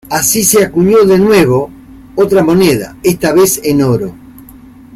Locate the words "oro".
3.83-4.15